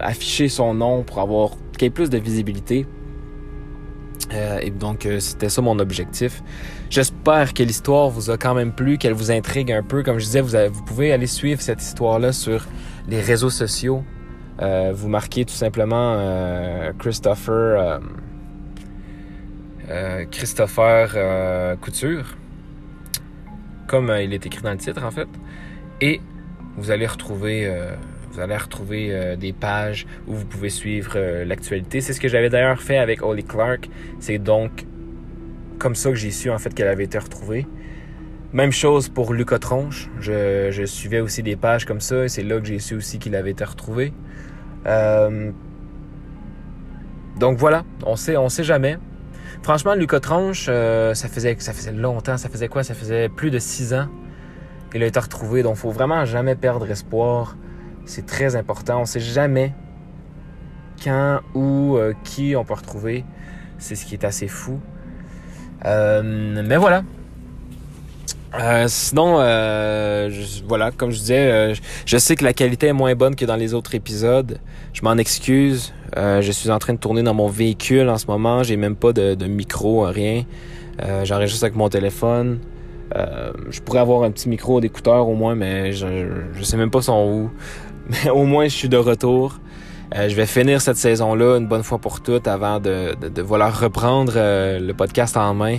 [0.00, 1.50] afficher son nom pour avoir
[1.90, 2.86] plus de visibilité.
[4.32, 6.42] Euh, et donc, euh, c'était ça mon objectif.
[6.90, 10.02] J'espère que l'histoire vous a quand même plu, qu'elle vous intrigue un peu.
[10.02, 12.66] Comme je disais, vous, vous pouvez aller suivre cette histoire-là sur
[13.08, 14.04] les réseaux sociaux.
[14.62, 18.00] Euh, vous marquez tout simplement Christopher,
[20.30, 22.36] Christopher Couture,
[23.86, 25.28] comme il est écrit dans le titre en fait.
[26.00, 26.20] Et
[26.76, 27.68] vous allez retrouver
[28.32, 32.00] vous allez retrouver euh, des pages où vous pouvez suivre euh, l'actualité.
[32.00, 33.90] C'est ce que j'avais d'ailleurs fait avec Holly Clark.
[34.20, 34.86] C'est donc
[35.78, 37.66] comme ça que j'ai su en fait qu'elle avait été retrouvée.
[38.54, 40.08] Même chose pour Lucas Tronche.
[40.18, 43.34] Je, suivais aussi des pages comme ça et c'est là que j'ai su aussi qu'il
[43.34, 44.14] avait été retrouvé.
[44.86, 45.50] Euh,
[47.38, 48.98] donc voilà, on sait, on sait jamais.
[49.62, 52.36] Franchement, Lucas Tronche, ça faisait, ça faisait longtemps.
[52.36, 52.82] Ça faisait quoi?
[52.82, 54.08] Ça faisait plus de six ans
[54.90, 55.62] qu'il a été retrouvé.
[55.62, 57.56] Donc, faut vraiment jamais perdre espoir.
[58.04, 59.00] C'est très important.
[59.00, 59.72] On sait jamais
[61.02, 63.24] quand ou euh, qui on peut retrouver.
[63.78, 64.80] C'est ce qui est assez fou.
[65.84, 67.02] Euh, mais voilà.
[68.60, 69.36] Euh, sinon,
[70.68, 73.74] voilà, comme je disais, je sais que la qualité est moins bonne que dans les
[73.74, 74.58] autres épisodes.
[74.92, 75.92] Je m'en excuse.
[76.16, 78.62] je suis en train de tourner dans mon véhicule en ce moment.
[78.62, 80.44] J'ai même pas de, micro, rien.
[81.24, 82.58] J'enregistre avec mon téléphone.
[83.14, 86.06] je pourrais avoir un petit micro d'écouteur au moins, mais je,
[86.52, 87.50] je sais même pas son où.
[88.08, 89.60] Mais au moins, je suis de retour.
[90.14, 93.42] Euh, je vais finir cette saison-là une bonne fois pour toutes avant de, de, de
[93.42, 95.78] voilà, reprendre euh, le podcast en main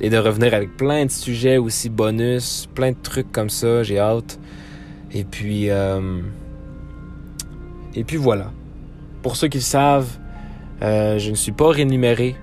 [0.00, 3.82] et de revenir avec plein de sujets aussi bonus, plein de trucs comme ça.
[3.82, 4.38] J'ai hâte.
[5.12, 6.20] Et puis, euh,
[7.94, 8.50] et puis voilà.
[9.22, 10.18] Pour ceux qui le savent,
[10.80, 12.36] je ne suis pas rémunéré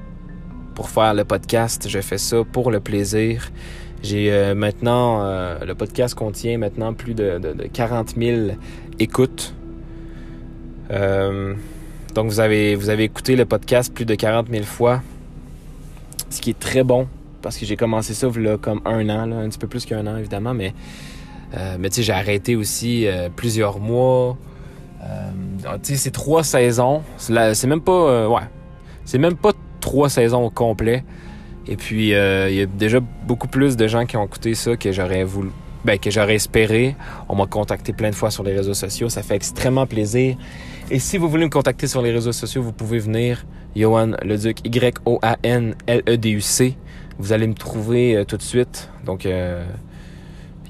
[0.75, 1.87] pour faire le podcast.
[1.87, 3.51] Je fais ça pour le plaisir.
[4.01, 5.23] J'ai maintenant,
[5.63, 8.51] le podcast contient maintenant plus de, de, de 40 000
[8.99, 9.53] écoute.
[10.91, 11.53] Euh,
[12.13, 15.01] donc vous avez, vous avez écouté le podcast plus de 40 000 fois,
[16.29, 17.07] ce qui est très bon.
[17.43, 20.17] Parce que j'ai commencé ça là, comme un an, un petit peu plus qu'un an
[20.17, 20.73] évidemment, mais,
[21.55, 24.35] euh, j'ai arrêté aussi euh, plusieurs mois.
[25.03, 25.31] Euh,
[25.83, 27.03] sais, c'est trois saisons.
[27.17, 28.41] C'est même pas, ouais,
[29.05, 31.03] c'est même pas trois saisons au complet.
[31.67, 34.91] Et puis, il y a déjà beaucoup plus de gens qui ont écouté ça que
[34.91, 35.51] j'aurais voulu,
[35.85, 36.95] ben, que j'aurais espéré.
[37.29, 39.09] On m'a contacté plein de fois sur les réseaux sociaux.
[39.09, 40.35] Ça fait extrêmement plaisir.
[40.89, 44.59] Et si vous voulez me contacter sur les réseaux sociaux, vous pouvez venir Johan Leduc,
[44.65, 45.73] Y-O-A-N-L-E-D-U-C.
[47.19, 48.89] Vous allez me trouver euh, tout de suite.
[49.05, 49.63] Donc, euh,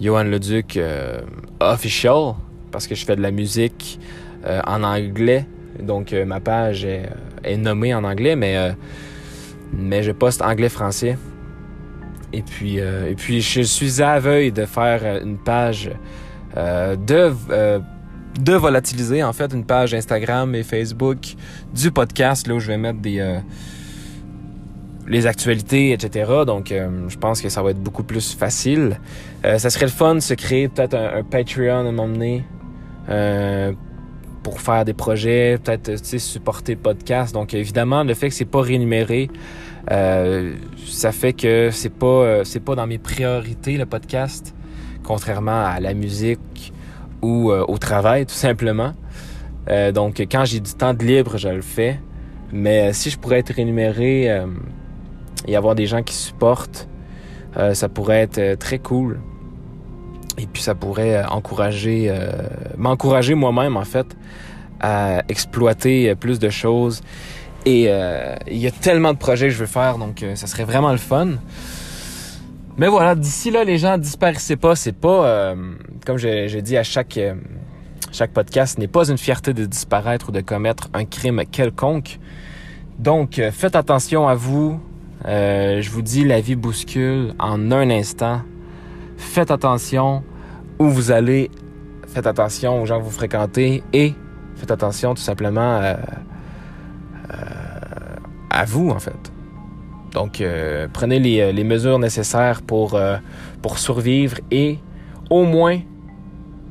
[0.02, 1.22] Johan Leduc euh,
[1.60, 2.36] official,
[2.72, 4.00] parce que je fais de la musique
[4.46, 5.46] euh, en anglais.
[5.80, 8.76] Donc, ma page est, nommée en anglais, mais,
[9.74, 11.18] mais je poste anglais-français.
[12.32, 15.90] Et puis, et puis, je suis aveugle de faire une page
[16.56, 17.82] de
[18.40, 21.36] de volatiliser en fait une page Instagram et Facebook
[21.72, 23.40] du podcast là où je vais mettre des
[25.08, 29.00] les actualités etc donc euh, je pense que ça va être beaucoup plus facile
[29.46, 32.44] euh, ça serait le fun de se créer peut-être un, Patreon à moment donné
[34.44, 38.62] pour faire des projets peut-être supporter le podcast donc évidemment le fait que c'est pas
[38.62, 39.30] rémunéré
[39.90, 44.56] ça fait que c'est pas c'est pas dans mes priorités le podcast
[45.04, 46.74] contrairement à la musique
[47.24, 48.94] ou euh, au travail, tout simplement.
[49.70, 52.00] Euh, donc, quand j'ai du temps de libre, je le fais.
[52.52, 54.30] Mais euh, si je pourrais être rémunéré
[55.48, 56.88] et avoir des gens qui supportent,
[57.74, 59.20] ça pourrait être très cool.
[60.40, 62.12] Et puis, ça pourrait encourager,
[62.78, 64.18] m'encourager moi-même, en fait,
[64.80, 67.02] à exploiter plus de choses.
[67.66, 70.92] Et il y a tellement de projets que je veux faire, donc ça serait vraiment
[70.92, 71.34] le fun.
[72.78, 74.76] Mais voilà, d'ici là, les gens disparaissaient pas.
[74.76, 75.56] C'est pas, euh,
[76.06, 77.36] comme je, dis à chaque, euh,
[78.12, 82.20] chaque podcast, n'est pas une fierté de disparaître ou de commettre un crime quelconque.
[82.98, 84.80] Donc, euh, faites attention à vous.
[85.26, 88.42] Je vous dis, la vie bouscule en un instant.
[89.18, 90.24] Faites attention
[90.80, 91.50] où vous allez.
[92.08, 94.14] Faites attention aux gens que vous fréquentez et
[94.56, 95.96] faites attention tout simplement
[98.54, 99.34] à vous, en fait.
[100.14, 103.18] Donc, euh, prenez euh, les, mesures nécessaires euh,
[103.62, 104.78] pour survivre et
[105.30, 105.80] au moins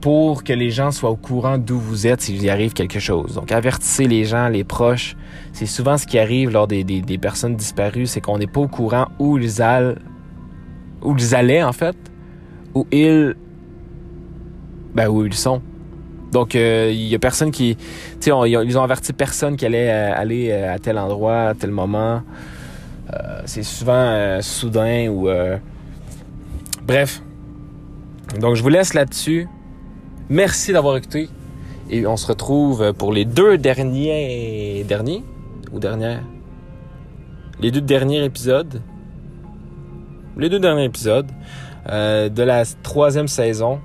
[0.02, 3.36] pour que les gens soient au courant d'où vous êtes s'il y arrive quelque chose.
[3.36, 5.16] Donc, avertissez les gens, les proches.
[5.54, 8.68] C'est souvent ce qui arrive lors des, des, personnes disparues, c'est qu'on n'est pas au
[8.68, 9.94] courant où ils, allaient,
[11.00, 11.96] où ils allaient, en fait,
[12.74, 13.34] où ils...
[14.94, 15.62] Ben, où ils sont.
[16.32, 17.76] Donc, il y a personne qui...
[18.20, 22.22] Tu sais, ils ont averti personne qui allait aller à tel endroit, à tel moment.
[23.12, 25.28] Euh, c'est souvent euh, soudain ou...
[25.28, 25.58] Euh,
[26.82, 27.22] bref.
[28.38, 29.48] Donc je vous laisse là-dessus.
[30.28, 31.28] Merci d'avoir écouté.
[31.90, 34.84] Et on se retrouve pour les deux derniers...
[34.84, 35.24] Derniers?
[35.72, 36.22] Ou dernières?
[37.60, 38.80] Les deux derniers épisodes.
[40.36, 41.30] Les deux derniers épisodes
[41.86, 43.80] de la troisième saison.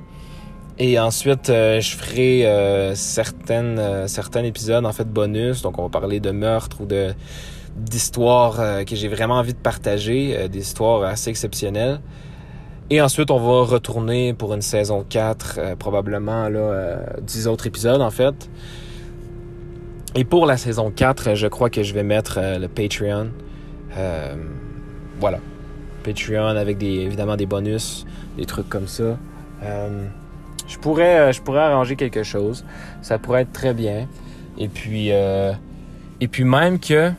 [0.80, 5.62] Et ensuite, je ferai certaines, certains épisodes, en fait, bonus.
[5.62, 7.14] Donc, on va parler de meurtre ou de
[7.78, 12.02] d'histoires euh, que j'ai vraiment envie de partager, euh, des histoires assez exceptionnelles.
[12.90, 18.02] Et ensuite, on va retourner pour une saison 4, euh, probablement là, 10 autres épisodes
[18.02, 18.50] en fait.
[20.16, 23.28] Et pour la saison 4, je crois que je vais mettre le Patreon.
[25.20, 25.40] voilà.
[26.04, 28.06] Patreon avec des, évidemment des bonus,
[28.38, 29.18] des trucs comme ça.
[29.62, 32.66] je, pourrais, je pourrais arranger quelque chose.
[33.02, 34.08] Ça pourrait être très bien.
[34.58, 37.12] Et puis, et puis même que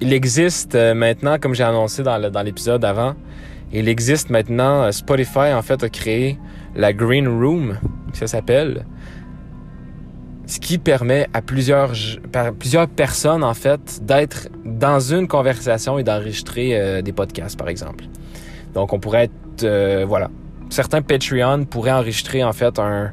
[0.00, 3.14] il existe euh, maintenant, comme j'ai annoncé dans l'épisode avant,
[3.72, 6.38] il existe maintenant, euh, Spotify en fait a créé
[6.76, 7.78] la Green Room,
[8.12, 8.84] ça s'appelle,
[10.46, 11.92] ce qui permet à plusieurs,
[12.58, 18.04] plusieurs personnes en fait d'être dans une conversation et d'enregistrer euh, des podcasts par exemple.
[18.74, 20.30] Donc on pourrait être, voilà,
[20.70, 23.12] certains Patreon pourraient enregistrer en fait un,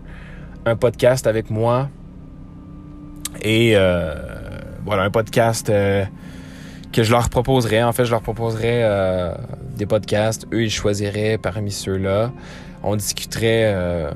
[0.65, 1.89] un podcast avec moi
[3.41, 3.73] et
[4.85, 5.71] voilà un podcast
[6.95, 7.83] que je leur proposerais.
[7.83, 9.35] En fait, je leur proposerais euh,
[9.75, 10.47] des podcasts.
[10.53, 12.31] Eux, ils choisiraient parmi ceux-là.
[12.83, 13.63] On discuterait...
[13.65, 14.11] Euh,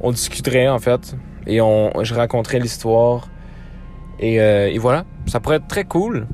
[0.00, 1.14] on discuterait, en fait.
[1.46, 3.28] Et on, je raconterais l'histoire.
[4.18, 5.04] Et, euh, et, voilà.
[5.26, 6.26] Ça pourrait être très cool.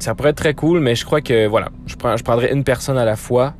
[0.00, 2.64] Ça pourrait être très cool, mais je crois que, voilà, je, prends, je prendrais une
[2.64, 3.54] personne à la fois.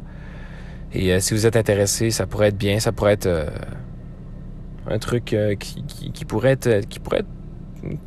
[0.92, 2.80] Et si vous êtes intéressé, ça pourrait être bien.
[2.80, 3.46] Ça pourrait être
[4.90, 6.80] un truc qui, qui, pourrait être...
[6.88, 7.28] Qui pourrait être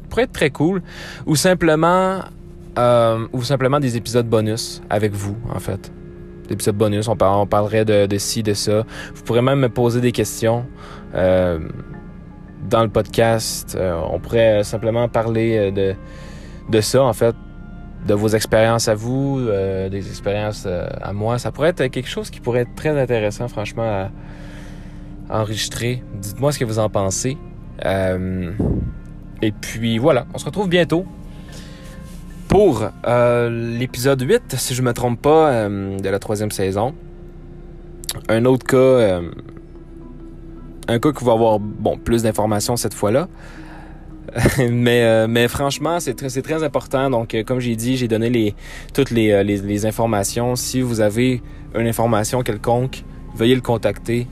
[0.10, 0.82] pourrait être très cool.
[1.26, 2.20] Ou simplement,
[2.78, 5.92] euh, ou simplement des épisodes bonus avec vous, en fait.
[6.48, 8.84] Des épisodes bonus, on, parlerait de, de, ci, de ça.
[9.14, 10.66] Vous pourrez même me poser des questions
[11.16, 11.60] euh,
[12.70, 13.76] dans le podcast.
[13.76, 15.96] Euh, on pourrait simplement parler de,
[16.70, 17.36] de ça, en fait.
[18.08, 19.42] de vos expériences à vous,
[19.90, 21.40] des expériences à moi.
[21.40, 24.12] Ça pourrait être quelque chose qui pourrait être très intéressant, franchement, à,
[25.28, 26.04] enregistrer.
[26.14, 27.38] Dites-moi ce que vous en pensez.
[29.42, 31.06] Et puis voilà, on se retrouve bientôt
[32.48, 32.88] pour
[33.50, 36.94] l'épisode 8, si je me trompe pas, de la troisième saison.
[38.30, 39.20] Un autre cas,
[40.88, 43.28] un cas qui va avoir bon, plus d'informations cette fois-là.
[44.72, 47.10] mais, euh, mais franchement, c'est très, très important.
[47.10, 48.56] Donc, euh, comme j'ai dit, j'ai donné les,
[48.94, 50.56] toutes euh, les, les, informations.
[50.56, 51.42] Si vous avez
[51.74, 53.04] une information quelconque,
[53.36, 54.28] veuillez le contacter.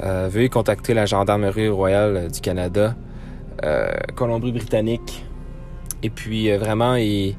[0.00, 2.94] veuillez contacter la Gendarmerie royale du Canada,
[4.14, 5.24] Colombie-Britannique.
[6.02, 7.36] Et puis, vraiment, et,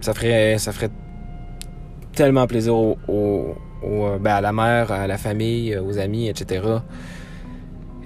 [0.00, 0.90] ça, ferait, ça ferait
[2.12, 3.54] tellement plaisir au, au,
[4.20, 6.62] ben à la mère, à la famille, aux amis, etc.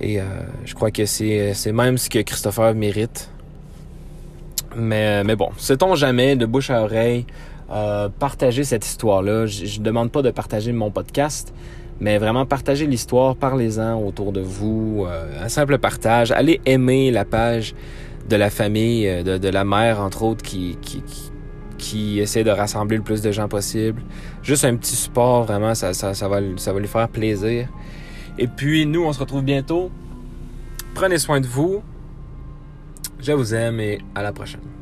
[0.01, 0.24] Et euh,
[0.64, 3.30] je crois que c'est, même ce que Christopher mérite.
[4.76, 7.26] Mais, mais bon, sait-on jamais, de bouche à oreille,
[7.70, 9.47] euh, partager cette histoire-là?
[9.47, 11.55] Je ne demande pas de partager mon podcast,
[12.01, 15.05] mais vraiment partager l'histoire, parlez-en autour de vous.
[15.07, 16.32] Euh, un simple partage.
[16.32, 17.74] Allez aimer la page
[18.28, 21.30] de la famille, euh, de, de la mère, entre autres, qui, qui, qui,
[21.78, 24.03] qui, essaie de rassembler le plus de gens possible.
[24.42, 27.68] Juste un petit support, vraiment, ça, ça, ça, va, ça va lui faire plaisir.
[28.38, 29.90] Et puis, nous, on se retrouve bientôt.
[30.95, 31.82] Prenez soin de vous.
[33.20, 34.73] Je vous aime et à la prochaine.